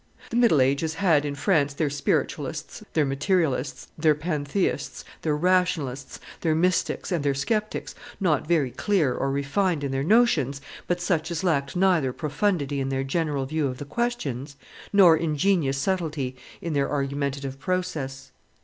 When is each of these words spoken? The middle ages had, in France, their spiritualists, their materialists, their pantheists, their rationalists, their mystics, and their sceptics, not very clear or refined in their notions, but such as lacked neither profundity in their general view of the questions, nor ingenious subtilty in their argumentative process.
The 0.31 0.35
middle 0.35 0.61
ages 0.61 0.95
had, 0.95 1.25
in 1.25 1.35
France, 1.35 1.75
their 1.75 1.91
spiritualists, 1.91 2.83
their 2.93 3.05
materialists, 3.05 3.89
their 3.99 4.15
pantheists, 4.15 5.05
their 5.21 5.37
rationalists, 5.37 6.19
their 6.39 6.55
mystics, 6.55 7.11
and 7.11 7.23
their 7.23 7.35
sceptics, 7.35 7.93
not 8.19 8.47
very 8.47 8.71
clear 8.71 9.13
or 9.13 9.29
refined 9.29 9.83
in 9.83 9.91
their 9.91 10.03
notions, 10.03 10.59
but 10.87 10.99
such 10.99 11.29
as 11.29 11.43
lacked 11.43 11.75
neither 11.75 12.11
profundity 12.13 12.79
in 12.79 12.89
their 12.89 13.03
general 13.03 13.45
view 13.45 13.67
of 13.67 13.77
the 13.77 13.85
questions, 13.85 14.55
nor 14.91 15.15
ingenious 15.15 15.77
subtilty 15.77 16.33
in 16.63 16.73
their 16.73 16.89
argumentative 16.89 17.59
process. 17.59 18.31